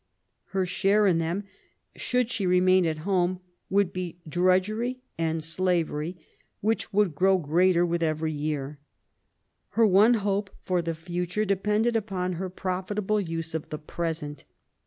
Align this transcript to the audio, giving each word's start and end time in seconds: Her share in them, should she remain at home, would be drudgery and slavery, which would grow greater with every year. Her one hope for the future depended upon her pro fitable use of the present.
Her 0.45 0.65
share 0.65 1.05
in 1.05 1.19
them, 1.19 1.43
should 1.95 2.31
she 2.31 2.47
remain 2.47 2.87
at 2.87 2.97
home, 3.05 3.39
would 3.69 3.93
be 3.93 4.17
drudgery 4.27 5.03
and 5.19 5.43
slavery, 5.43 6.17
which 6.59 6.91
would 6.91 7.13
grow 7.13 7.37
greater 7.37 7.85
with 7.85 8.01
every 8.01 8.33
year. 8.33 8.79
Her 9.77 9.85
one 9.85 10.15
hope 10.15 10.49
for 10.63 10.81
the 10.81 10.95
future 10.95 11.45
depended 11.45 11.95
upon 11.95 12.33
her 12.33 12.49
pro 12.49 12.81
fitable 12.81 13.23
use 13.23 13.53
of 13.53 13.69
the 13.69 13.77
present. 13.77 14.43